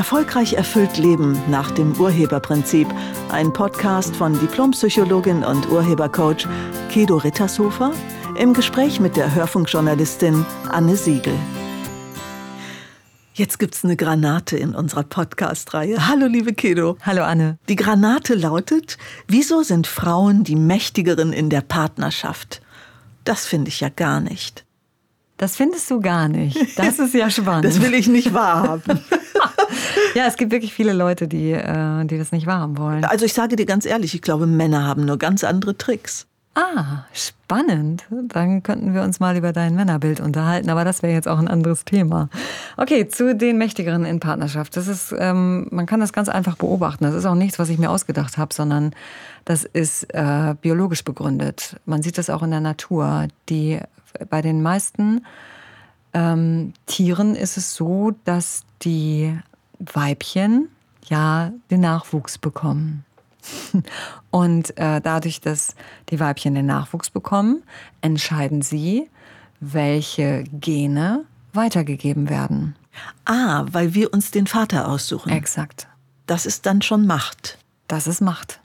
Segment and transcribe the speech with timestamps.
[0.00, 2.88] Erfolgreich erfüllt Leben nach dem Urheberprinzip.
[3.28, 6.48] Ein Podcast von Diplompsychologin und Urhebercoach
[6.88, 7.92] Kedo Rittershofer
[8.38, 11.34] im Gespräch mit der Hörfunkjournalistin Anne Siegel.
[13.34, 16.08] Jetzt gibt's eine Granate in unserer Podcast-Reihe.
[16.08, 16.96] Hallo, liebe Kedo.
[17.02, 17.58] Hallo, Anne.
[17.68, 18.96] Die Granate lautet,
[19.28, 22.62] wieso sind Frauen die Mächtigeren in der Partnerschaft?
[23.24, 24.64] Das finde ich ja gar nicht.
[25.40, 26.78] Das findest du gar nicht.
[26.78, 27.64] Das ist ja spannend.
[27.64, 29.00] Das will ich nicht wahrhaben.
[30.14, 33.06] ja, es gibt wirklich viele Leute, die, äh, die das nicht wahrhaben wollen.
[33.06, 36.26] Also ich sage dir ganz ehrlich, ich glaube, Männer haben nur ganz andere Tricks.
[36.54, 38.06] Ah, spannend.
[38.10, 41.46] Dann könnten wir uns mal über dein Männerbild unterhalten, aber das wäre jetzt auch ein
[41.46, 42.28] anderes Thema.
[42.76, 44.76] Okay, zu den Mächtigeren in Partnerschaft.
[44.76, 47.04] Das ist, ähm, man kann das ganz einfach beobachten.
[47.04, 48.92] Das ist auch nichts, was ich mir ausgedacht habe, sondern
[49.44, 51.76] das ist äh, biologisch begründet.
[51.86, 53.28] Man sieht das auch in der Natur.
[53.48, 53.78] Die
[54.28, 55.24] bei den meisten
[56.12, 59.38] ähm, Tieren ist es so, dass die
[59.78, 60.68] Weibchen
[61.04, 63.04] ja den Nachwuchs bekommen.
[64.30, 65.74] Und äh, dadurch, dass
[66.10, 67.62] die Weibchen den Nachwuchs bekommen,
[68.00, 69.08] entscheiden sie,
[69.60, 72.76] welche Gene weitergegeben werden.
[73.24, 75.30] Ah, weil wir uns den Vater aussuchen.
[75.30, 75.88] Exakt.
[76.26, 77.58] Das ist dann schon Macht.
[77.88, 78.60] Das ist Macht.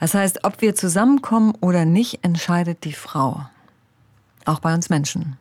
[0.00, 3.46] Das heißt, ob wir zusammenkommen oder nicht, entscheidet die Frau.
[4.44, 5.36] Auch bei uns Menschen.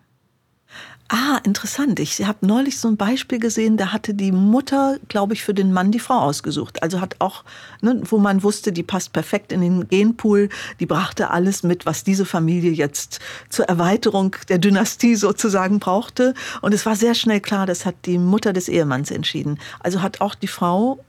[1.10, 2.02] Ah, interessant.
[2.02, 5.72] Ich habe neulich so ein Beispiel gesehen, da hatte die Mutter, glaube ich, für den
[5.72, 6.84] Mann die Frau ausgesucht.
[6.84, 7.46] Also hat auch,
[7.82, 10.50] ne, wo man wusste, die passt perfekt in den Genpool,
[10.82, 13.20] die brachte alles mit, was diese Familie jetzt
[13.50, 16.34] zur Erweiterung der Dynastie sozusagen brauchte.
[16.62, 19.60] Und es war sehr schnell klar, das hat die Mutter des Ehemanns entschieden.
[19.80, 21.00] Also hat auch die Frau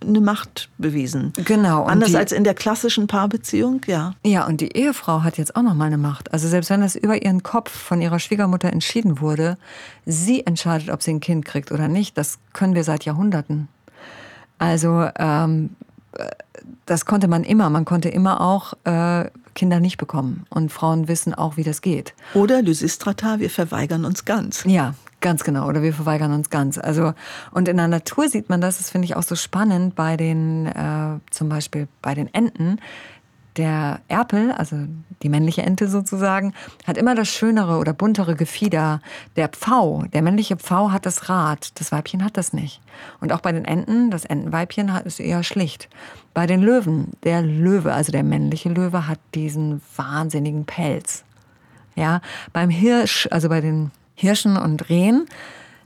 [0.00, 1.32] eine Macht bewiesen.
[1.44, 1.84] Genau.
[1.84, 4.14] Anders die, als in der klassischen Paarbeziehung, ja.
[4.24, 6.32] Ja, und die Ehefrau hat jetzt auch noch mal eine Macht.
[6.32, 9.58] Also selbst wenn das über ihren Kopf von ihrer Schwiegermutter entschieden wurde,
[10.06, 12.16] sie entscheidet, ob sie ein Kind kriegt oder nicht.
[12.16, 13.68] Das können wir seit Jahrhunderten.
[14.58, 15.70] Also ähm,
[16.86, 17.70] das konnte man immer.
[17.70, 20.46] Man konnte immer auch äh, Kinder nicht bekommen.
[20.50, 22.14] Und Frauen wissen auch, wie das geht.
[22.34, 24.64] Oder Lysistrata, wir verweigern uns ganz.
[24.64, 26.78] Ja, Ganz genau, oder wir verweigern uns ganz.
[26.78, 27.14] Also,
[27.52, 30.66] und in der Natur sieht man das, das finde ich auch so spannend bei den,
[30.66, 32.80] äh, zum Beispiel bei den Enten.
[33.56, 34.76] Der Erpel, also
[35.22, 36.54] die männliche Ente sozusagen,
[36.86, 39.00] hat immer das schönere oder buntere Gefieder.
[39.36, 42.80] Der Pfau, der männliche Pfau hat das Rad, das Weibchen hat das nicht.
[43.20, 45.88] Und auch bei den Enten, das Entenweibchen hat es eher schlicht.
[46.34, 51.22] Bei den Löwen, der Löwe, also der männliche Löwe, hat diesen wahnsinnigen Pelz.
[51.94, 52.22] Ja,
[52.52, 55.26] beim Hirsch, also bei den Hirschen und Rehen.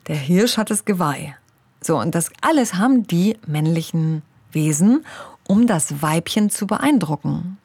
[0.09, 1.37] Der Hirsch hat das Geweih.
[1.81, 4.23] So, und das alles haben die männlichen
[4.53, 5.05] Wesen,
[5.47, 7.59] um das Weibchen zu beeindrucken.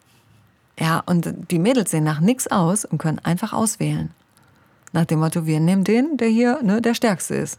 [0.78, 4.10] Ja, und die Mädels sehen nach nichts aus und können einfach auswählen.
[4.92, 7.58] Nach dem Motto, wir nehmen den, der hier ne, der Stärkste ist.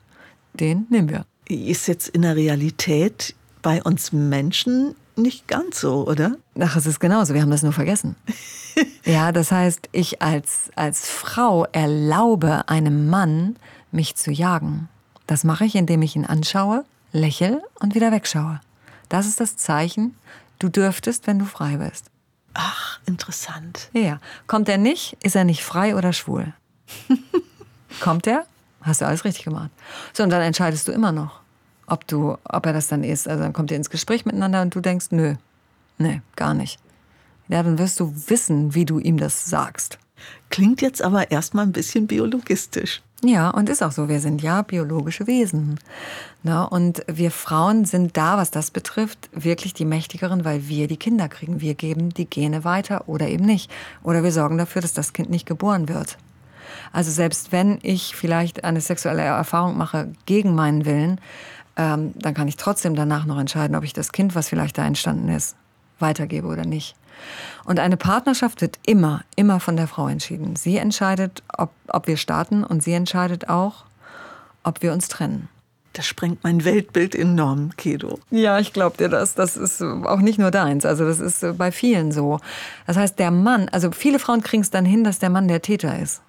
[0.53, 1.25] Den nehmen wir.
[1.47, 6.37] Ist jetzt in der Realität bei uns Menschen nicht ganz so, oder?
[6.59, 7.33] Ach, es ist genauso.
[7.33, 8.15] Wir haben das nur vergessen.
[9.05, 13.55] ja, das heißt, ich als, als Frau erlaube einem Mann,
[13.91, 14.89] mich zu jagen.
[15.27, 18.59] Das mache ich, indem ich ihn anschaue, lächle und wieder wegschaue.
[19.09, 20.15] Das ist das Zeichen,
[20.59, 22.07] du dürftest, wenn du frei bist.
[22.53, 23.89] Ach, interessant.
[23.93, 24.19] Ja.
[24.47, 26.53] Kommt er nicht, ist er nicht frei oder schwul.
[27.99, 28.45] Kommt er,
[28.81, 29.69] hast du alles richtig gemacht.
[30.13, 31.42] So, und dann entscheidest du immer noch
[31.87, 33.27] ob du, ob er das dann ist.
[33.27, 35.35] Also dann kommt ihr ins Gespräch miteinander und du denkst, nö,
[35.97, 36.79] nee, gar nicht.
[37.47, 39.99] Ja, dann wirst du wissen, wie du ihm das sagst.
[40.49, 43.01] Klingt jetzt aber erstmal ein bisschen biologistisch.
[43.25, 44.09] Ja, und ist auch so.
[44.09, 45.79] Wir sind ja biologische Wesen.
[46.43, 50.97] Na, und wir Frauen sind da, was das betrifft, wirklich die Mächtigeren, weil wir die
[50.97, 51.61] Kinder kriegen.
[51.61, 53.71] Wir geben die Gene weiter oder eben nicht.
[54.03, 56.17] Oder wir sorgen dafür, dass das Kind nicht geboren wird.
[56.91, 61.19] Also selbst wenn ich vielleicht eine sexuelle Erfahrung mache gegen meinen Willen,
[61.77, 64.85] ähm, dann kann ich trotzdem danach noch entscheiden, ob ich das Kind, was vielleicht da
[64.85, 65.55] entstanden ist,
[65.99, 66.95] weitergebe oder nicht.
[67.65, 70.55] Und eine Partnerschaft wird immer, immer von der Frau entschieden.
[70.55, 73.85] Sie entscheidet, ob, ob wir starten und sie entscheidet auch,
[74.63, 75.49] ob wir uns trennen.
[75.93, 78.19] Das sprengt mein Weltbild enorm, Kedo.
[78.31, 79.35] Ja, ich glaube dir das.
[79.35, 80.85] Das ist auch nicht nur deins.
[80.85, 82.39] Also das ist bei vielen so.
[82.87, 85.61] Das heißt, der Mann, also viele Frauen kriegen es dann hin, dass der Mann der
[85.61, 86.21] Täter ist.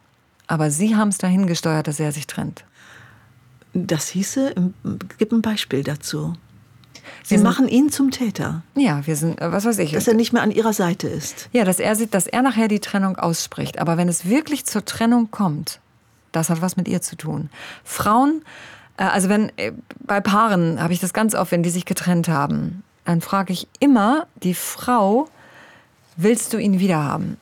[0.47, 2.65] Aber sie haben es dahin gesteuert, dass er sich trennt.
[3.75, 4.55] Das hieße,
[5.19, 6.35] gib ein Beispiel dazu.
[7.23, 8.63] Sie machen ihn zum Täter.
[8.77, 9.93] Ja, wir sind, äh, was weiß ich.
[9.93, 11.49] Dass er nicht mehr an ihrer Seite ist.
[11.53, 13.79] Ja, dass er sieht, dass er nachher die Trennung ausspricht.
[13.79, 15.81] Aber wenn es wirklich zur Trennung kommt,
[16.33, 17.51] das hat was mit ihr zu tun.
[17.83, 18.43] Frauen,
[18.97, 22.29] äh, also wenn, äh, bei Paaren habe ich das ganz oft, wenn die sich getrennt
[22.29, 25.29] haben, dann frage ich immer die Frau,
[26.17, 27.37] willst du ihn wiederhaben?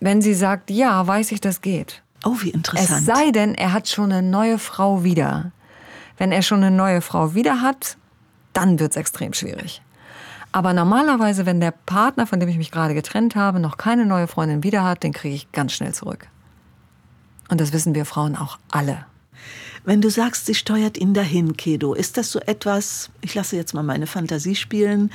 [0.00, 2.02] Wenn sie sagt, ja, weiß ich, das geht.
[2.24, 3.00] Oh, wie interessant.
[3.00, 5.52] Es sei denn, er hat schon eine neue Frau wieder.
[6.16, 7.96] Wenn er schon eine neue Frau wieder hat,
[8.52, 9.82] dann wird es extrem schwierig.
[10.52, 14.28] Aber normalerweise, wenn der Partner, von dem ich mich gerade getrennt habe, noch keine neue
[14.28, 16.28] Freundin wieder hat, den kriege ich ganz schnell zurück.
[17.48, 19.04] Und das wissen wir Frauen auch alle.
[19.84, 23.74] Wenn du sagst, sie steuert ihn dahin, Kedo, ist das so etwas, ich lasse jetzt
[23.74, 25.10] mal meine Fantasie spielen,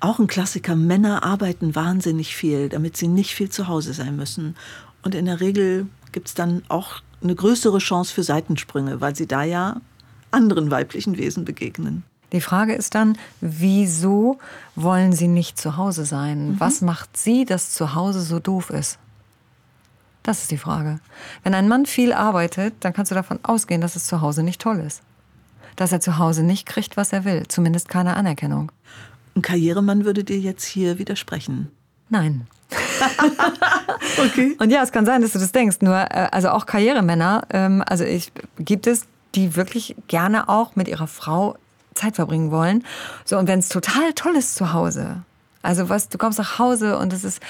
[0.00, 4.56] auch ein Klassiker, Männer arbeiten wahnsinnig viel, damit sie nicht viel zu Hause sein müssen.
[5.02, 9.26] Und in der Regel gibt es dann auch eine größere Chance für Seitensprünge, weil sie
[9.26, 9.80] da ja
[10.30, 12.04] anderen weiblichen Wesen begegnen.
[12.32, 14.38] Die Frage ist dann, wieso
[14.76, 16.50] wollen sie nicht zu Hause sein?
[16.50, 16.60] Mhm.
[16.60, 18.98] Was macht sie, dass zu Hause so doof ist?
[20.22, 21.00] Das ist die Frage.
[21.42, 24.60] Wenn ein Mann viel arbeitet, dann kannst du davon ausgehen, dass es zu Hause nicht
[24.60, 25.02] toll ist.
[25.76, 28.70] Dass er zu Hause nicht kriegt, was er will, zumindest keine Anerkennung.
[29.34, 31.70] Ein Karrieremann würde dir jetzt hier widersprechen.
[32.10, 32.46] Nein.
[34.18, 34.56] okay.
[34.58, 35.78] Und ja, es kann sein, dass du das denkst.
[35.80, 40.88] Nur, äh, also auch Karrieremänner, ähm, also ich, gibt es, die wirklich gerne auch mit
[40.88, 41.56] ihrer Frau
[41.94, 42.84] Zeit verbringen wollen.
[43.24, 45.22] So, und wenn es total toll ist zu Hause,
[45.62, 47.40] also was, du kommst nach Hause und es ist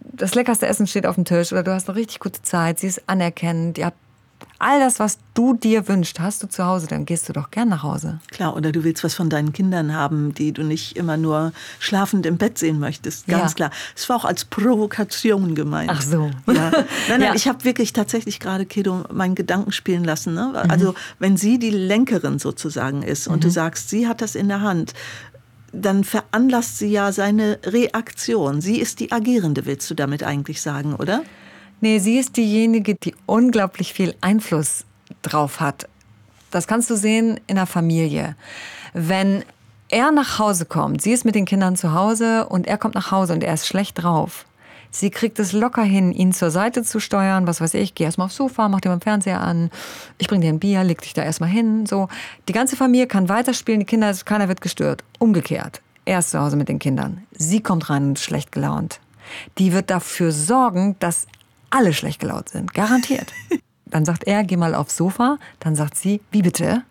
[0.00, 2.86] das leckerste Essen steht auf dem Tisch oder du hast eine richtig gute Zeit, sie
[2.86, 3.98] ist anerkennend, ihr habt
[4.58, 7.68] all das, was du dir wünschst, hast du zu Hause, dann gehst du doch gern
[7.68, 8.20] nach Hause.
[8.30, 12.24] Klar, oder du willst was von deinen Kindern haben, die du nicht immer nur schlafend
[12.26, 13.26] im Bett sehen möchtest.
[13.26, 13.54] Ganz ja.
[13.54, 13.70] klar.
[13.94, 15.90] Es war auch als Provokation gemeint.
[15.92, 16.30] Ach so.
[16.46, 16.70] Ja.
[16.70, 17.34] Nein, nein, ja.
[17.34, 20.34] ich habe wirklich tatsächlich gerade Kedo meinen Gedanken spielen lassen.
[20.34, 20.48] Ne?
[20.64, 20.70] Mhm.
[20.70, 23.40] Also wenn sie die Lenkerin sozusagen ist und mhm.
[23.40, 24.94] du sagst, sie hat das in der Hand,
[25.72, 28.60] dann veranlasst sie ja seine Reaktion.
[28.60, 31.22] Sie ist die Agierende, willst du damit eigentlich sagen, oder?
[31.80, 34.84] Nee, sie ist diejenige, die unglaublich viel Einfluss
[35.22, 35.88] drauf hat.
[36.50, 38.36] Das kannst du sehen in der Familie.
[38.94, 39.44] Wenn
[39.88, 43.10] er nach Hause kommt, sie ist mit den Kindern zu Hause und er kommt nach
[43.10, 44.46] Hause und er ist schlecht drauf.
[44.90, 47.46] Sie kriegt es locker hin, ihn zur Seite zu steuern.
[47.46, 49.70] Was weiß ich, geh erstmal aufs Sofa, mach dir mal den Fernseher an,
[50.16, 51.84] ich bring dir ein Bier, leg dich da erstmal hin.
[51.84, 52.08] So.
[52.48, 55.04] Die ganze Familie kann weiterspielen, die Kinder, keiner wird gestört.
[55.18, 55.82] Umgekehrt.
[56.06, 57.26] Er ist zu Hause mit den Kindern.
[57.32, 59.00] Sie kommt rein und ist schlecht gelaunt.
[59.58, 61.26] Die wird dafür sorgen, dass
[61.76, 62.72] alle schlecht gelaunt sind.
[62.74, 63.32] Garantiert.
[63.84, 65.38] Dann sagt er, geh mal aufs Sofa.
[65.60, 66.82] Dann sagt sie, wie bitte?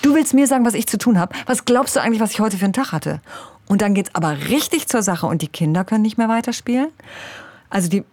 [0.00, 1.34] Du willst mir sagen, was ich zu tun habe?
[1.46, 3.20] Was glaubst du eigentlich, was ich heute für einen Tag hatte?
[3.66, 6.88] Und dann geht's aber richtig zur Sache und die Kinder können nicht mehr weiterspielen.
[7.68, 8.04] Also die,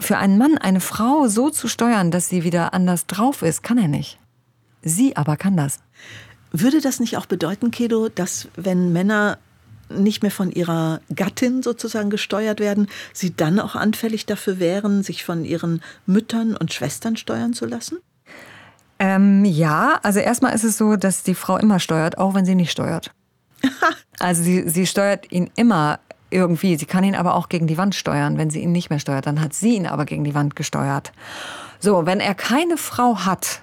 [0.00, 3.78] für einen Mann eine Frau so zu steuern, dass sie wieder anders drauf ist, kann
[3.78, 4.18] er nicht.
[4.82, 5.78] Sie aber kann das.
[6.50, 9.38] Würde das nicht auch bedeuten, Kedo, dass wenn Männer
[9.92, 15.24] nicht mehr von ihrer Gattin sozusagen gesteuert werden, sie dann auch anfällig dafür wären, sich
[15.24, 17.98] von ihren Müttern und Schwestern steuern zu lassen?
[18.98, 22.54] Ähm, ja, also erstmal ist es so, dass die Frau immer steuert, auch wenn sie
[22.54, 23.10] nicht steuert.
[24.18, 25.98] also sie, sie steuert ihn immer
[26.30, 26.76] irgendwie.
[26.76, 28.38] Sie kann ihn aber auch gegen die Wand steuern.
[28.38, 31.12] Wenn sie ihn nicht mehr steuert, dann hat sie ihn aber gegen die Wand gesteuert.
[31.78, 33.62] So, wenn er keine Frau hat,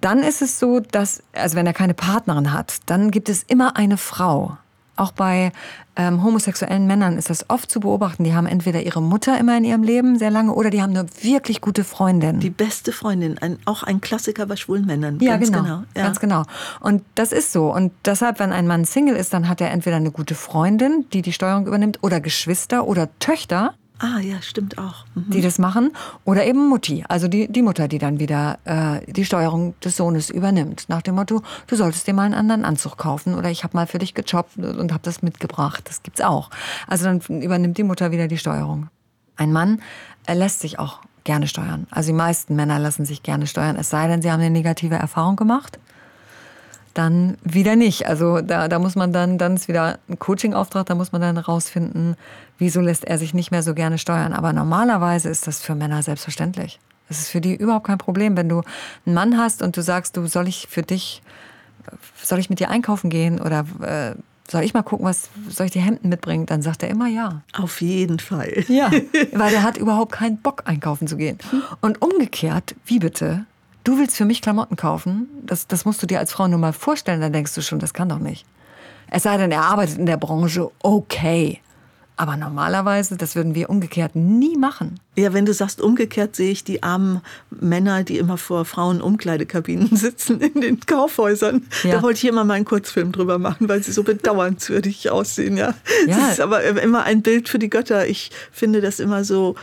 [0.00, 3.76] dann ist es so, dass, also wenn er keine Partnerin hat, dann gibt es immer
[3.76, 4.56] eine Frau.
[4.98, 5.52] Auch bei
[5.94, 8.24] ähm, homosexuellen Männern ist das oft zu beobachten.
[8.24, 11.06] Die haben entweder ihre Mutter immer in ihrem Leben sehr lange oder die haben eine
[11.22, 12.40] wirklich gute Freundin.
[12.40, 15.18] Die beste Freundin, ein, auch ein Klassiker bei schwulen Männern.
[15.20, 15.62] Ja, ganz genau.
[15.62, 15.82] genau.
[15.96, 16.02] Ja.
[16.02, 16.42] Ganz genau.
[16.80, 17.72] Und das ist so.
[17.72, 21.22] Und deshalb, wenn ein Mann Single ist, dann hat er entweder eine gute Freundin, die
[21.22, 23.74] die Steuerung übernimmt, oder Geschwister oder Töchter.
[23.98, 25.06] Ah ja, stimmt auch.
[25.14, 25.30] Mhm.
[25.30, 25.92] Die das machen.
[26.24, 30.30] Oder eben Mutti, also die, die Mutter, die dann wieder äh, die Steuerung des Sohnes
[30.30, 30.84] übernimmt.
[30.88, 33.86] Nach dem Motto, du solltest dir mal einen anderen Anzug kaufen oder ich habe mal
[33.86, 35.82] für dich gejobbt und habe das mitgebracht.
[35.88, 36.50] Das gibt's auch.
[36.86, 38.88] Also dann übernimmt die Mutter wieder die Steuerung.
[39.36, 39.80] Ein Mann
[40.28, 41.86] er lässt sich auch gerne steuern.
[41.90, 44.94] Also die meisten Männer lassen sich gerne steuern, es sei denn, sie haben eine negative
[44.94, 45.78] Erfahrung gemacht
[46.98, 48.06] dann wieder nicht.
[48.06, 51.38] Also da, da muss man dann, dann ist wieder ein Coaching-Auftrag, da muss man dann
[51.38, 52.16] rausfinden,
[52.58, 54.32] wieso lässt er sich nicht mehr so gerne steuern.
[54.32, 56.80] Aber normalerweise ist das für Männer selbstverständlich.
[57.08, 58.62] Es ist für die überhaupt kein Problem, wenn du
[59.06, 61.22] einen Mann hast und du sagst, du soll ich für dich,
[62.22, 64.14] soll ich mit dir einkaufen gehen oder äh,
[64.50, 66.46] soll ich mal gucken, was soll ich die Hemden mitbringen?
[66.46, 67.42] Dann sagt er immer ja.
[67.52, 68.64] Auf jeden Fall.
[68.68, 68.90] Ja,
[69.32, 71.38] weil er hat überhaupt keinen Bock einkaufen zu gehen.
[71.80, 73.46] Und umgekehrt, wie bitte?
[73.84, 76.72] Du willst für mich Klamotten kaufen, das, das musst du dir als Frau nur mal
[76.72, 78.44] vorstellen, dann denkst du schon, das kann doch nicht.
[79.10, 81.60] Es sei denn, er arbeitet in der Branche, okay.
[82.18, 84.98] Aber normalerweise, das würden wir umgekehrt nie machen.
[85.14, 90.40] Ja, wenn du sagst umgekehrt, sehe ich die armen Männer, die immer vor Frauenumkleidekabinen sitzen
[90.40, 91.68] in den Kaufhäusern.
[91.84, 91.92] Ja.
[91.92, 95.56] Da wollte ich immer mal einen Kurzfilm drüber machen, weil sie so bedauernswürdig aussehen.
[95.56, 95.74] Ja.
[96.08, 96.16] ja.
[96.18, 98.08] Das ist aber immer ein Bild für die Götter.
[98.08, 99.54] Ich finde das immer so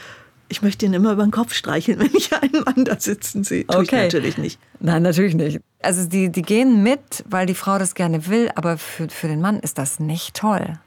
[0.47, 3.65] ich möchte ihn immer über den Kopf streicheln, wenn ich einen Mann da sitzen sehe.
[3.67, 3.83] Tue okay.
[3.83, 4.59] ich natürlich nicht.
[4.79, 5.59] Nein, natürlich nicht.
[5.81, 9.41] Also die, die gehen mit, weil die Frau das gerne will, aber für, für den
[9.41, 10.79] Mann ist das nicht toll.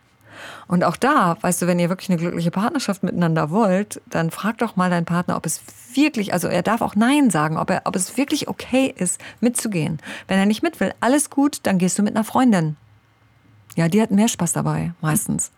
[0.67, 4.59] Und auch da, weißt du, wenn ihr wirklich eine glückliche Partnerschaft miteinander wollt, dann frag
[4.59, 5.61] doch mal deinen Partner, ob es
[5.95, 9.99] wirklich, also er darf auch Nein sagen, ob, er, ob es wirklich okay ist, mitzugehen.
[10.29, 12.77] Wenn er nicht mit will, alles gut, dann gehst du mit einer Freundin.
[13.77, 15.53] Ja, die hat mehr Spaß dabei, meistens.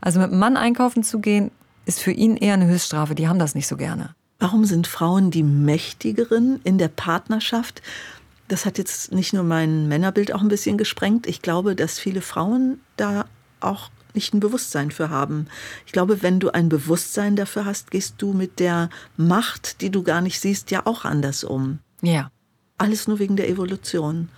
[0.00, 1.50] Also mit einem Mann einkaufen zu gehen,
[1.88, 3.14] ist für ihn eher eine Höchststrafe.
[3.14, 4.14] Die haben das nicht so gerne.
[4.38, 7.82] Warum sind Frauen die mächtigeren in der Partnerschaft?
[8.46, 11.26] Das hat jetzt nicht nur mein Männerbild auch ein bisschen gesprengt.
[11.26, 13.24] Ich glaube, dass viele Frauen da
[13.60, 15.46] auch nicht ein Bewusstsein für haben.
[15.86, 20.02] Ich glaube, wenn du ein Bewusstsein dafür hast, gehst du mit der Macht, die du
[20.02, 21.78] gar nicht siehst, ja auch anders um.
[22.02, 22.30] Ja.
[22.76, 24.28] Alles nur wegen der Evolution.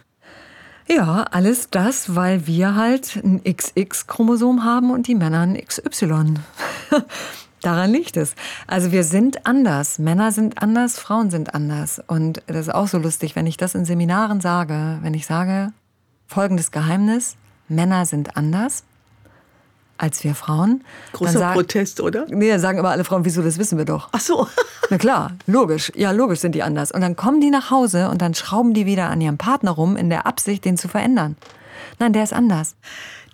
[0.93, 6.35] Ja, alles das, weil wir halt ein XX-Chromosom haben und die Männer ein XY.
[7.63, 8.35] Daran liegt es.
[8.67, 10.01] Also wir sind anders.
[10.01, 12.03] Männer sind anders, Frauen sind anders.
[12.09, 15.73] Und das ist auch so lustig, wenn ich das in Seminaren sage, wenn ich sage,
[16.27, 17.37] folgendes Geheimnis,
[17.69, 18.83] Männer sind anders
[20.01, 20.83] als wir Frauen.
[21.13, 22.27] Großer sagen, Protest, oder?
[22.29, 24.09] Nee, sagen aber alle Frauen, wieso, das wissen wir doch.
[24.13, 24.49] Ach so.
[24.91, 25.93] Na klar, logisch.
[25.95, 26.91] Ja, logisch sind die anders.
[26.91, 29.97] Und dann kommen die nach Hause und dann schrauben die wieder an ihrem Partner rum
[29.97, 31.37] in der Absicht, den zu verändern.
[31.99, 32.77] Nein, der ist anders.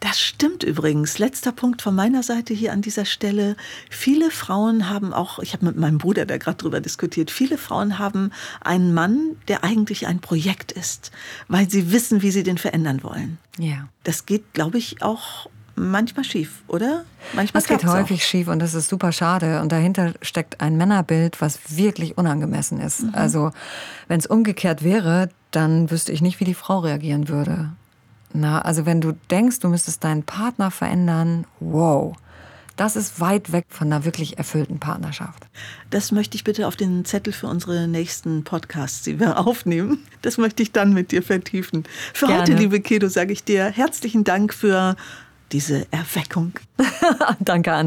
[0.00, 1.18] Das stimmt übrigens.
[1.18, 3.56] Letzter Punkt von meiner Seite hier an dieser Stelle.
[3.88, 7.99] Viele Frauen haben auch, ich habe mit meinem Bruder da gerade drüber diskutiert, viele Frauen
[7.99, 8.30] haben
[8.61, 11.12] einen Mann, der eigentlich ein Projekt ist,
[11.49, 13.38] weil sie wissen, wie sie den verändern wollen.
[13.58, 13.88] Ja.
[14.04, 17.04] Das geht, glaube ich, auch manchmal schief, oder?
[17.35, 18.25] Manchmal das geht häufig auch.
[18.25, 19.61] schief und das ist super schade.
[19.61, 23.04] Und dahinter steckt ein Männerbild, was wirklich unangemessen ist.
[23.04, 23.14] Mhm.
[23.14, 23.50] Also,
[24.09, 27.71] wenn es umgekehrt wäre, dann wüsste ich nicht, wie die Frau reagieren würde.
[28.33, 32.16] Na, also wenn du denkst, du müsstest deinen Partner verändern, wow.
[32.76, 35.47] Das ist weit weg von einer wirklich erfüllten Partnerschaft.
[35.88, 40.04] Das möchte ich bitte auf den Zettel für unsere nächsten Podcasts, die wir aufnehmen.
[40.21, 41.85] Das möchte ich dann mit dir vertiefen.
[42.12, 42.42] Für Gerne.
[42.42, 44.97] heute, liebe Kedo, sage ich dir herzlichen Dank für
[45.53, 46.53] diese Erweckung.
[47.41, 47.85] Danke, Anne.